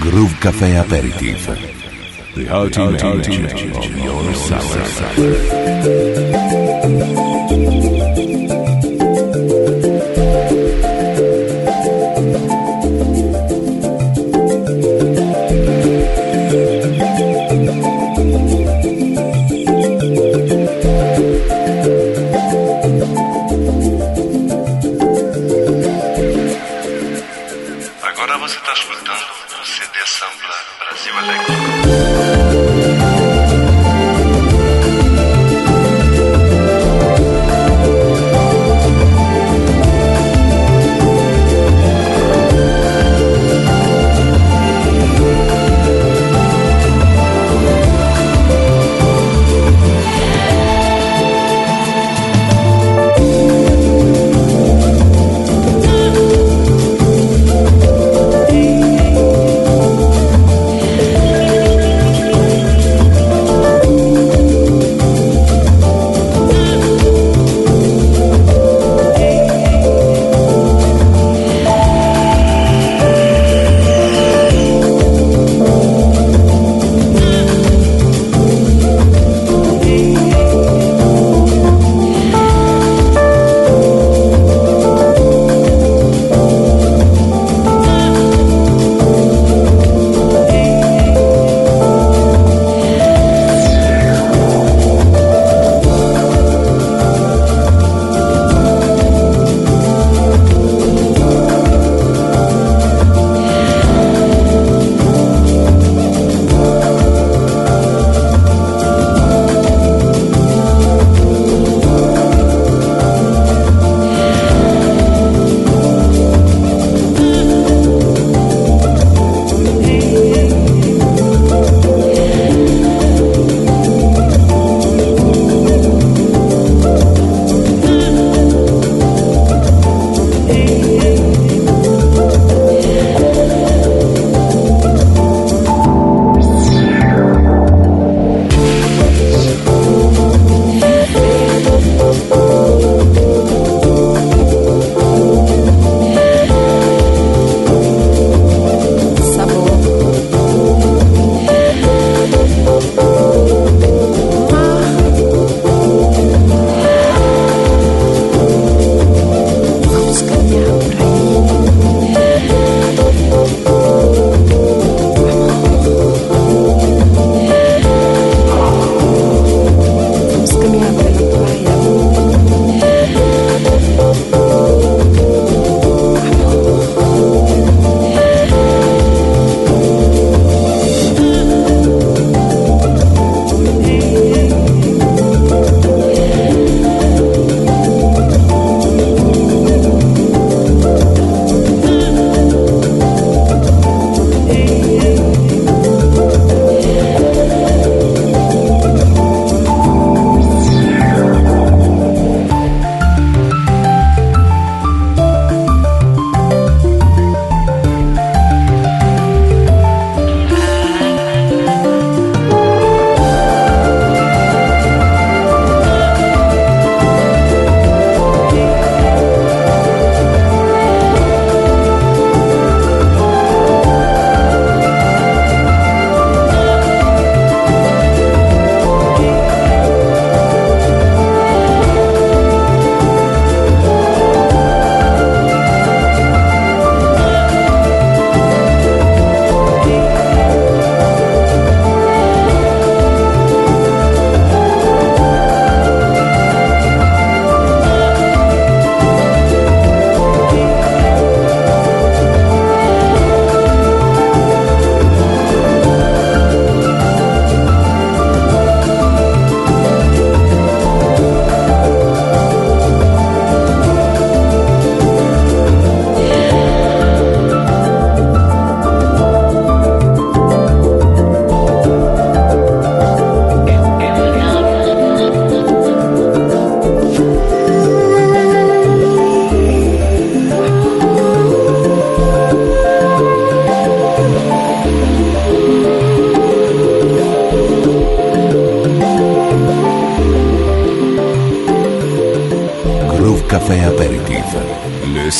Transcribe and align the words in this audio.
Groove 0.00 0.34
Café 0.40 0.78
Aperitif. 0.78 1.46
The 2.34 2.48
ultimate, 2.48 3.02
of 3.02 3.98
your 3.98 4.34
summer. 4.34 6.49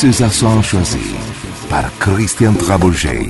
César 0.01 0.33
seront 0.33 0.63
choisis 0.63 1.13
par 1.69 1.83
Christian 1.99 2.53
Trabouget. 2.53 3.29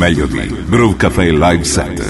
meglio 0.00 0.24
di 0.24 0.64
Groove 0.66 0.96
Cafe 0.96 1.30
Live 1.30 1.62
Set. 1.62 2.09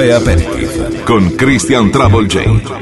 Groove 0.00 0.08
Café 0.08 0.12
Aperitif 0.14 1.04
con 1.04 1.36
Christian 1.36 1.90
Trouble 1.90 2.26
J. 2.26 2.79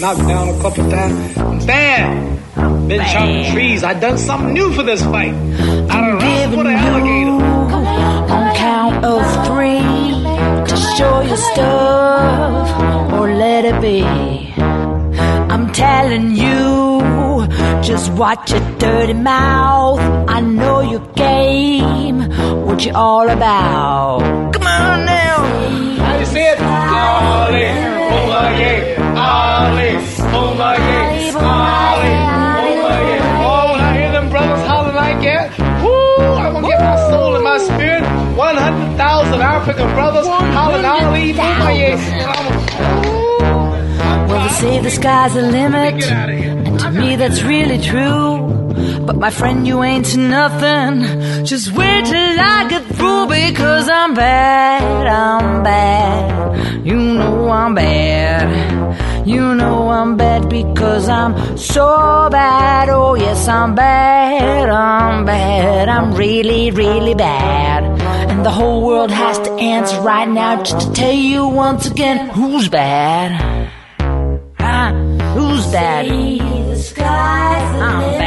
knocked 0.00 0.26
down 0.28 0.48
a 0.48 0.60
couple 0.60 0.90
times. 0.90 1.38
I'm 1.38 1.66
bad. 1.66 2.88
Been 2.88 3.00
chopping 3.12 3.52
trees. 3.52 3.84
I 3.84 3.94
done 3.94 4.18
something 4.18 4.52
new 4.52 4.72
for 4.72 4.82
this 4.82 5.02
fight. 5.02 5.34
I 5.34 6.00
done 6.00 6.18
giving 6.18 6.58
for 6.58 6.64
the 6.64 6.70
alligator. 6.70 7.38
on 8.34 8.54
count 8.56 9.04
of 9.04 9.20
three 9.46 9.80
to 10.68 10.76
show 10.96 11.20
your 11.20 11.36
stuff 11.36 13.12
or 13.12 13.32
let 13.32 13.64
it 13.64 13.80
be. 13.80 14.02
I'm 15.52 15.72
telling 15.72 16.32
you, 16.32 17.46
just 17.82 18.12
watch 18.12 18.52
your 18.52 18.78
dirty 18.78 19.14
mouth. 19.14 20.00
I 20.28 20.40
know 20.40 20.80
your 20.80 21.06
game, 21.14 22.20
what 22.66 22.84
you 22.84 22.92
all 22.92 23.28
about. 23.28 24.52
Come 24.52 24.62
on 24.62 25.04
now. 25.04 26.04
How 26.04 26.18
you 26.18 26.26
say 26.26 27.89
it? 28.48 28.98
Ali, 28.98 29.90
oh 30.36 30.54
my 30.56 30.76
Ali, 30.76 31.30
oh 31.30 31.40
my 31.40 32.08
yeah, 32.08 32.58
Ali, 32.60 32.74
my 32.82 33.00
yeah. 33.10 33.72
When 33.72 33.80
I 33.80 33.96
hear 33.98 34.12
them 34.12 34.28
brothers 34.30 34.66
hollering 34.66 34.96
like 34.96 35.20
that, 35.22 35.58
woo, 35.82 36.24
I'm 36.42 36.52
gonna 36.54 36.68
get 36.68 36.80
my 36.80 36.96
soul 37.10 37.34
and 37.36 37.44
my 37.44 37.58
spirit. 37.58 38.04
100,000 38.36 39.40
African 39.40 39.88
brothers 39.94 40.26
hollering 40.26 40.84
Ali. 40.84 41.30
And 41.30 41.40
I'm 41.40 42.46
Well, 44.28 44.48
they 44.48 44.54
say 44.54 44.80
the 44.80 44.90
sky's 44.90 45.34
the 45.34 45.42
limit. 45.42 45.98
Get 45.98 46.12
out 46.12 46.30
of 46.30 46.38
here. 46.38 46.50
And 46.52 46.78
to 46.80 46.90
me, 46.90 47.16
that's 47.16 47.42
really 47.42 47.78
true. 47.78 48.59
But 49.06 49.16
my 49.16 49.30
friend, 49.30 49.66
you 49.66 49.82
ain't 49.82 50.16
nothing. 50.16 51.44
Just 51.44 51.72
wait 51.72 52.04
till 52.04 52.40
I 52.40 52.66
get 52.68 52.84
through 52.96 53.26
because 53.28 53.88
I'm 53.88 54.14
bad. 54.14 55.06
I'm 55.06 55.62
bad. 55.62 56.86
You 56.86 56.96
know 56.96 57.50
I'm 57.50 57.74
bad. 57.74 59.26
You 59.26 59.54
know 59.54 59.90
I'm 59.90 60.16
bad 60.16 60.48
because 60.48 61.08
I'm 61.08 61.58
so 61.58 62.28
bad. 62.30 62.88
Oh, 62.88 63.14
yes, 63.14 63.46
I'm 63.48 63.74
bad. 63.74 64.70
I'm 64.70 65.24
bad. 65.24 65.88
I'm 65.88 66.14
really, 66.14 66.70
really 66.70 67.14
bad. 67.14 67.84
And 68.30 68.44
the 68.44 68.50
whole 68.50 68.82
world 68.86 69.10
has 69.10 69.38
to 69.40 69.52
answer 69.52 70.00
right 70.00 70.28
now 70.28 70.62
just 70.62 70.86
to 70.86 70.92
tell 70.92 71.12
you 71.12 71.46
once 71.46 71.86
again 71.86 72.28
who's 72.30 72.68
bad. 72.68 73.68
Huh? 74.58 74.92
Who's 75.34 75.66
bad? 75.66 76.06
I'm 76.06 78.00
bad, 78.00 78.19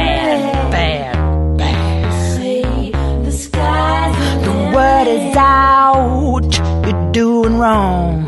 Word 5.04 5.20
is 5.20 5.36
out, 5.36 6.48
you're 6.86 7.12
doing 7.12 7.58
wrong. 7.58 8.26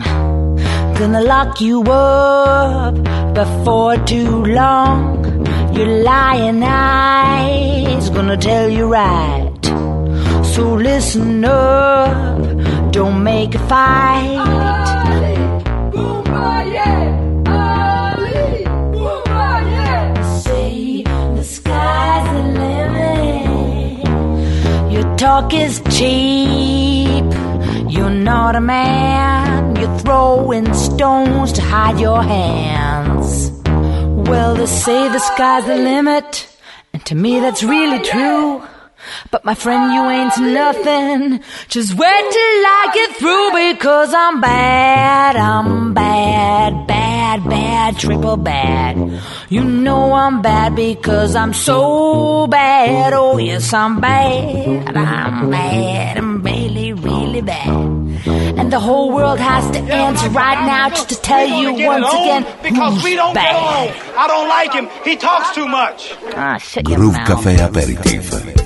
Gonna 0.99 1.23
lock 1.23 1.59
you 1.59 1.83
up 1.85 2.95
before 3.33 3.97
too 4.05 4.45
long. 4.45 5.25
Your 5.75 6.03
lying 6.03 6.63
eyes 6.63 8.11
gonna 8.11 8.37
tell 8.37 8.69
you 8.69 8.89
right. 8.89 9.53
So 10.45 10.75
listen 10.75 11.47
up, 11.47 12.93
don't 12.93 13.23
make 13.25 13.55
a 13.55 13.69
fight. 13.69 14.37
Say 15.21 15.37
talk 25.17 25.55
is 25.55 25.81
cheap. 25.97 27.25
You're 27.89 28.11
not 28.11 28.55
a 28.55 28.61
man. 28.61 29.77
You're 29.77 29.99
throwing 30.01 30.73
stones 30.75 31.53
to 31.53 31.63
hide 31.63 31.99
your 31.99 32.23
hands. 32.23 33.51
Well, 34.29 34.55
they 34.55 34.67
say 34.67 35.09
the 35.09 35.19
sky's 35.19 35.65
the 35.67 35.77
limit. 35.77 36.49
And 36.93 37.05
to 37.07 37.15
me, 37.15 37.41
that's 37.41 37.63
really 37.63 38.03
true. 38.05 38.63
But 39.31 39.45
my 39.45 39.55
friend, 39.55 39.93
you 39.93 40.03
ain't 40.09 40.39
nothing. 40.39 41.41
Just 41.69 41.95
wait 41.95 42.25
till 42.37 42.67
I 42.79 42.91
get 42.95 43.17
through 43.17 43.51
because 43.71 44.15
I'm 44.15 44.41
bad. 44.41 45.37
I'm 45.37 45.95
bad, 45.95 46.87
bad, 46.87 47.45
bad, 47.45 47.99
triple 47.99 48.37
bad. 48.37 49.21
You 49.49 49.63
know 49.65 50.13
I'm 50.13 50.43
bad 50.43 50.75
because 50.75 51.37
I'm 51.37 51.53
so 51.53 52.47
bad. 52.47 53.13
Oh, 53.13 53.39
yes, 53.39 53.73
I'm 53.73 54.01
bad. 54.01 54.97
I'm 54.97 55.51
bad. 55.51 56.19
I'm 56.19 56.43
really, 56.43 56.93
really 56.93 57.43
bad. 57.43 57.69
And 58.59 58.73
the 58.73 58.81
whole 58.81 59.13
world 59.13 59.39
has 59.39 59.71
to 59.71 59.79
answer 59.79 60.29
right 60.31 60.67
now 60.67 60.89
just 60.89 61.09
to 61.11 61.17
tell 61.17 61.47
you 61.47 61.87
once 61.87 62.09
again 62.09 62.47
because 62.63 63.05
we 63.05 63.15
don't 63.15 63.35
bad. 63.35 63.45
get 63.45 63.97
along. 64.03 64.19
I 64.19 64.27
don't 64.27 64.49
like 64.49 64.73
him. 64.73 64.89
He 65.05 65.17
talks 65.17 65.55
too 65.55 65.69
much. 65.69 66.13
Ah, 66.35 66.57
shut 66.59 66.89
your 66.89 66.99
Groove 66.99 67.13
mouth. 67.13 67.29
Café 67.29 67.59
Aperitif. 67.61 68.66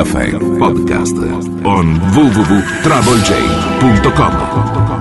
Groove 0.00 0.08
Café 0.12 0.32
Podcast 0.58 1.16
on 1.64 2.00
www.troublej.com 2.14 4.99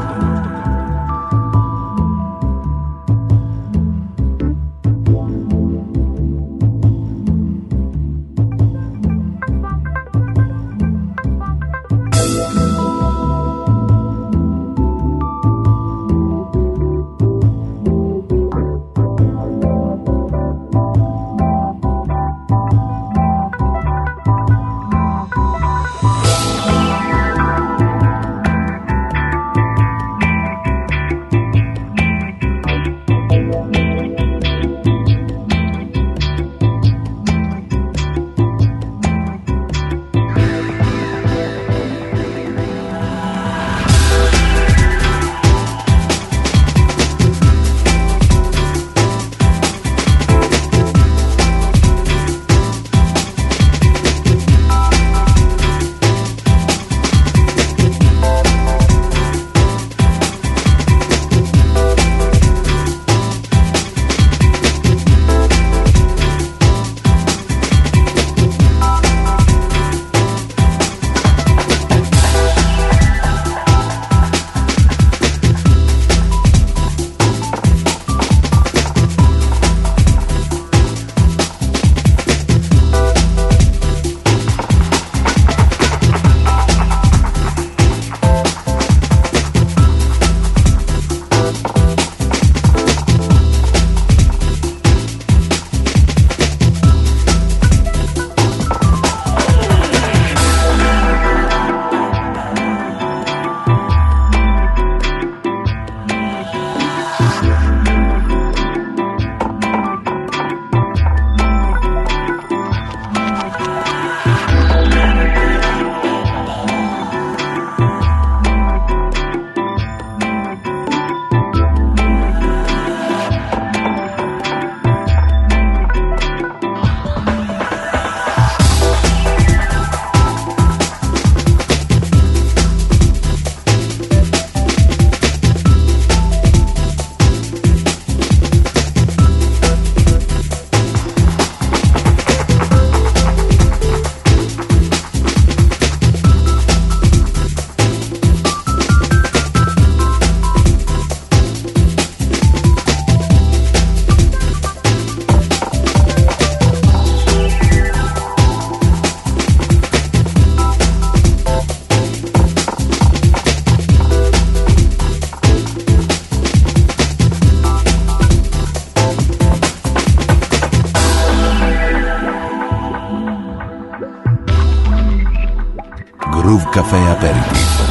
Groove 176.70 176.84
Café 176.84 176.98
Aperitif. 177.10 177.82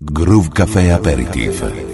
Groove 0.00 0.50
Café 0.50 0.90
Aperitif. 0.90 1.89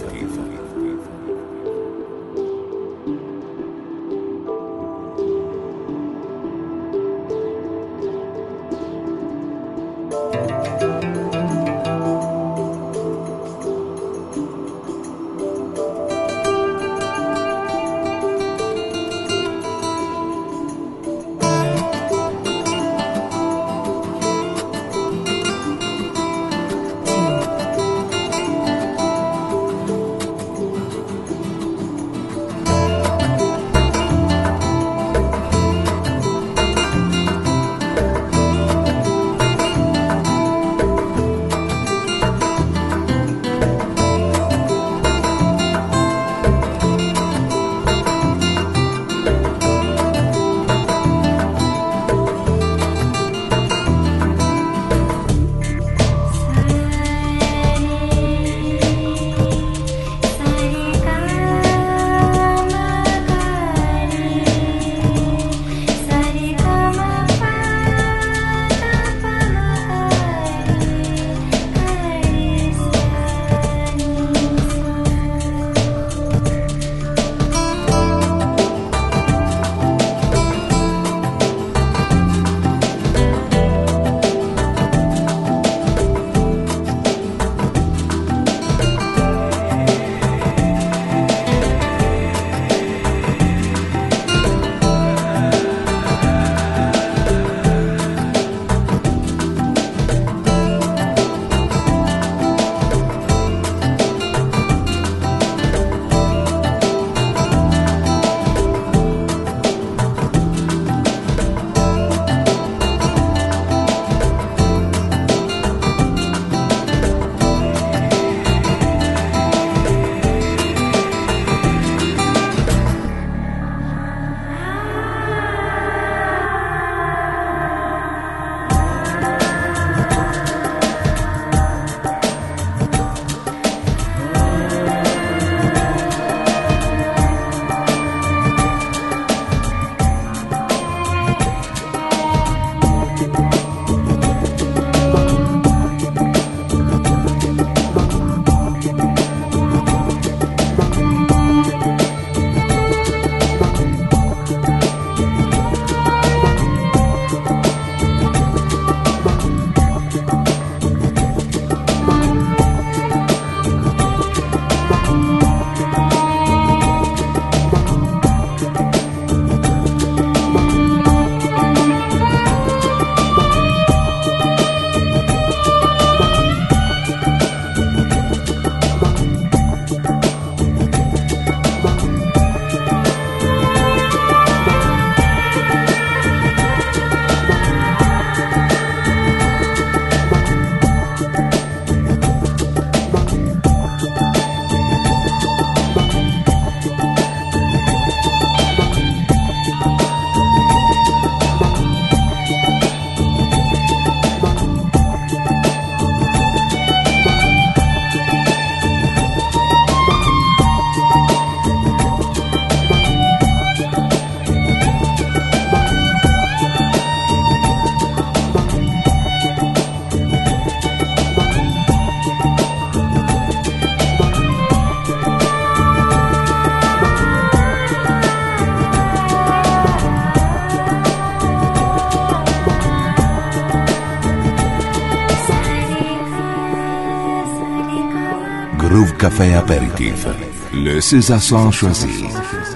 Le 240.73 241.01
César 241.01 241.41
choisi 241.73 242.25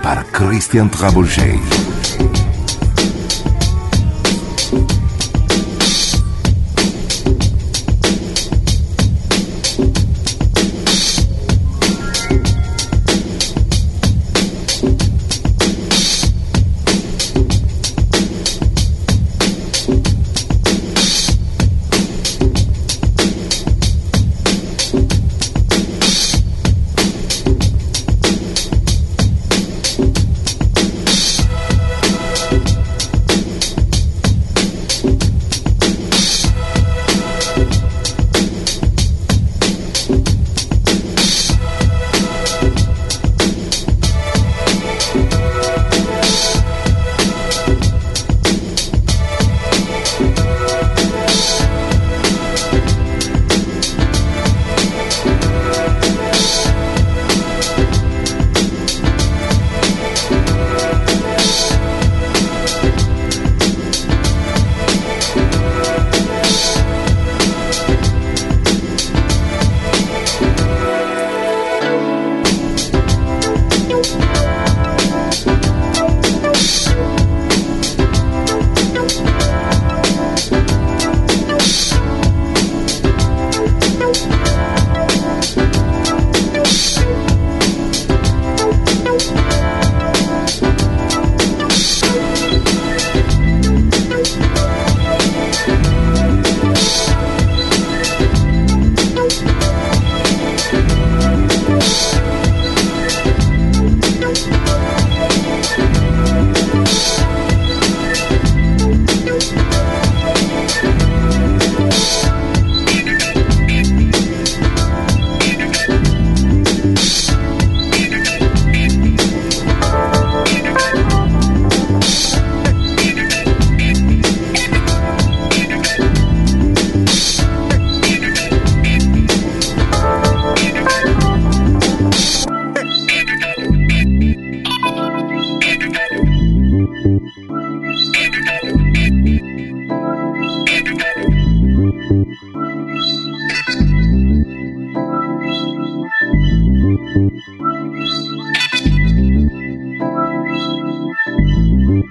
par 0.03 0.25
Christian 0.33 0.89
Trabouget. 0.89 1.59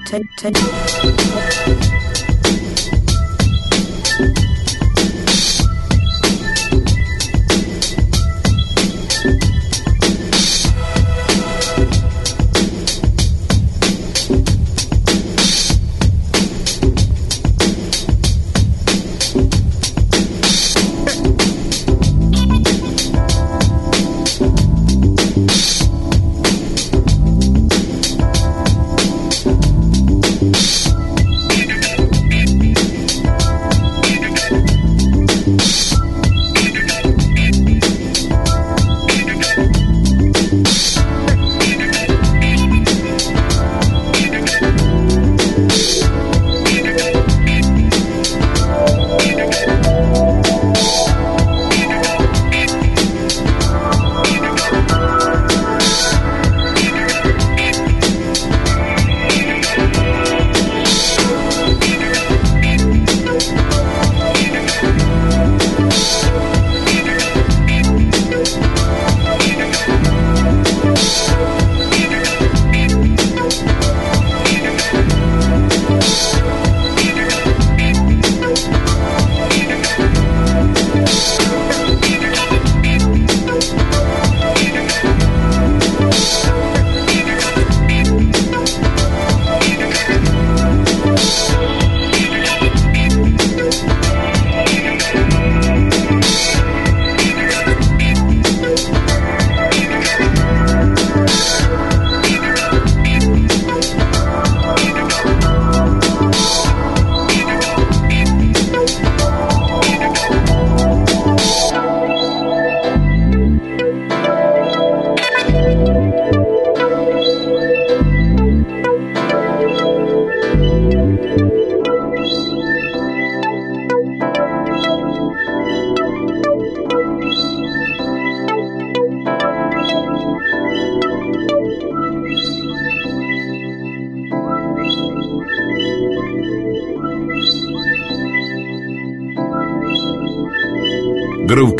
take, 0.09 0.25
take. 0.37 2.08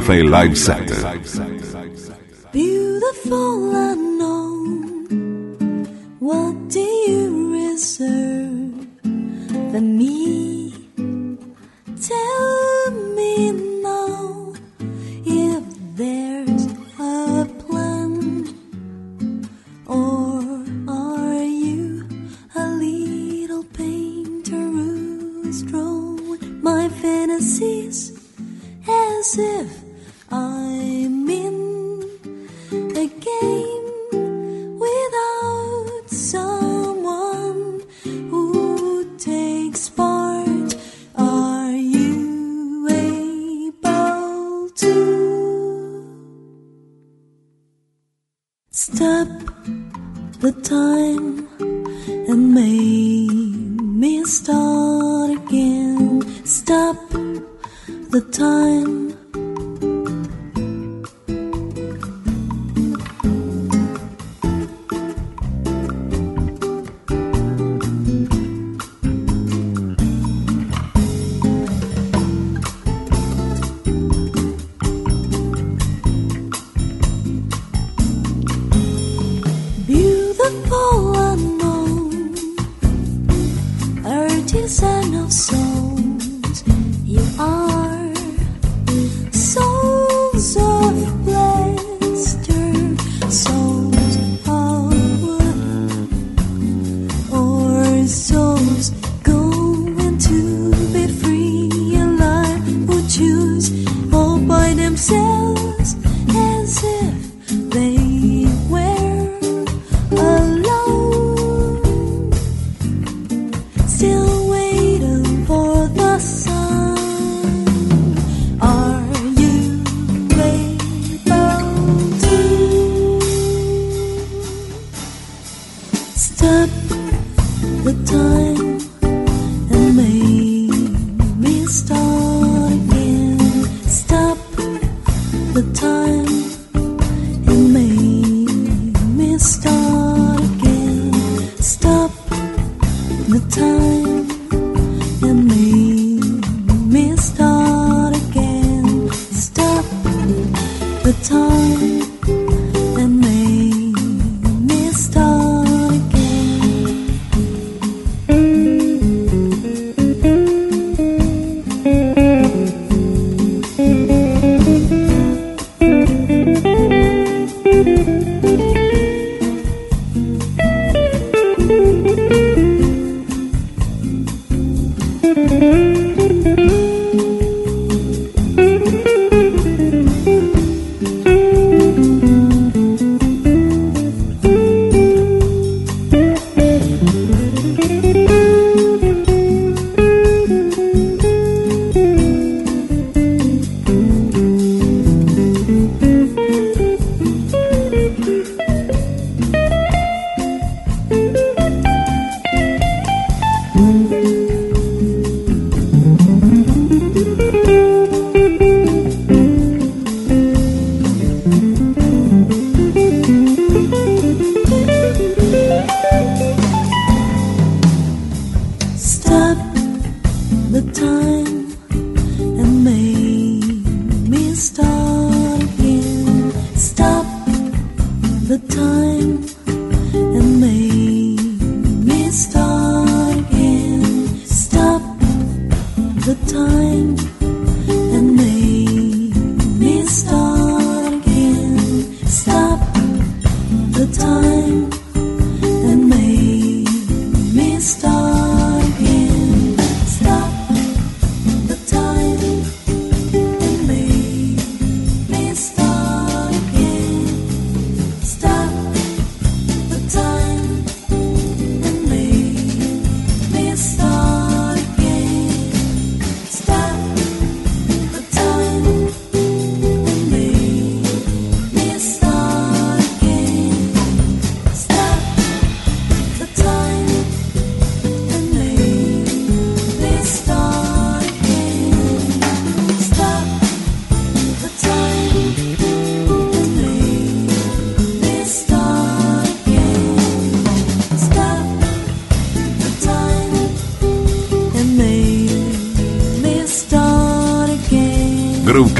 Cafe 0.00 0.22
Live 0.22 0.56
Set. 0.56 1.19
Sẽ 105.00 105.39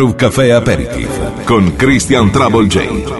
Groove 0.00 0.16
Café 0.16 0.50
Aperitif 0.54 1.10
con 1.44 1.76
Christian 1.76 2.32
Trouble 2.32 2.66
J. 2.70 3.19